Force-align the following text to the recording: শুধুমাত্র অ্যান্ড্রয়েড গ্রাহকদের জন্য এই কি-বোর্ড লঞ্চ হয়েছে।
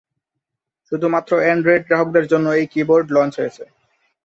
শুধুমাত্র 0.91 1.31
অ্যান্ড্রয়েড 1.41 1.83
গ্রাহকদের 1.87 2.25
জন্য 2.31 2.47
এই 2.51 2.65
কি-বোর্ড 2.71 3.07
লঞ্চ 3.15 3.33
হয়েছে। 3.39 3.63